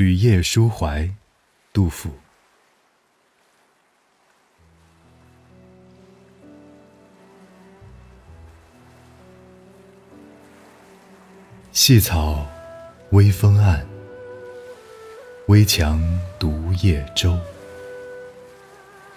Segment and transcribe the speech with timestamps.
[0.00, 1.10] 旅夜书怀，
[1.74, 2.08] 杜甫。
[11.70, 12.46] 细草
[13.10, 13.86] 微风岸，
[15.48, 16.00] 危樯
[16.38, 17.38] 独夜舟。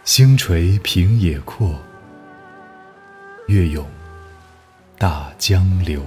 [0.04, 1.80] 星垂平野阔，
[3.48, 3.90] 月涌
[4.98, 6.06] 大江流。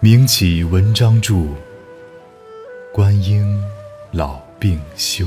[0.00, 1.34] 名岂文章著，
[2.92, 3.58] 观音
[4.10, 5.26] 老病休。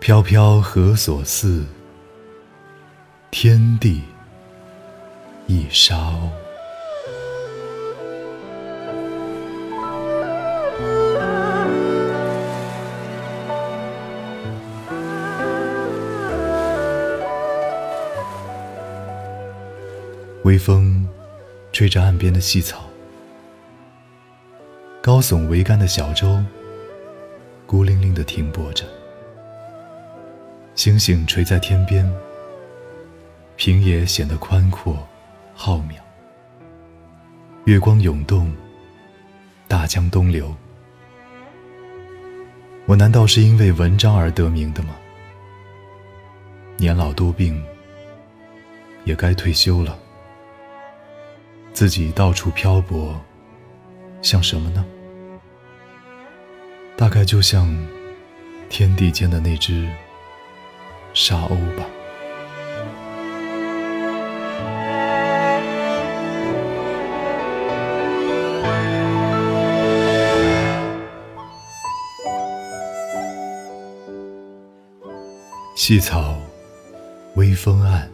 [0.00, 1.66] 飘飘何所似？
[3.30, 4.00] 天地
[5.46, 6.30] 一沙鸥。
[20.44, 21.06] 微风
[21.70, 22.85] 吹着岸边的细草，
[25.06, 26.42] 高耸桅杆的小舟
[27.64, 28.84] 孤零零地停泊着。
[30.74, 32.04] 星星垂在天边，
[33.54, 34.98] 平野显得宽阔
[35.54, 35.92] 浩渺。
[37.66, 38.52] 月光涌动，
[39.68, 40.52] 大江东流。
[42.86, 44.96] 我难道是因为文章而得名的吗？
[46.78, 47.64] 年老多病，
[49.04, 49.96] 也该退休了。
[51.72, 53.14] 自己到处漂泊，
[54.20, 54.84] 像什么呢？
[56.96, 57.68] 大概就像
[58.68, 59.88] 天地间的那只
[61.12, 61.84] 沙鸥吧。
[75.76, 76.36] 细草
[77.36, 78.10] 微风岸，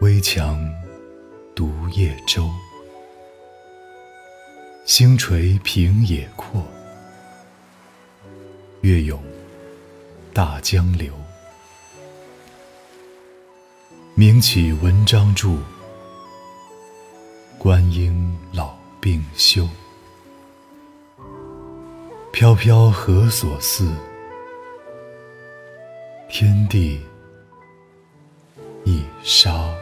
[0.00, 0.56] 危樯。
[1.52, 2.48] 独夜舟，
[4.90, 6.66] 星垂平野阔，
[8.80, 9.22] 月涌
[10.34, 11.12] 大江流。
[14.16, 15.56] 名起文章著，
[17.56, 19.64] 观音老病休。
[22.32, 23.88] 飘飘何所似？
[26.28, 27.00] 天地
[28.84, 29.72] 一沙。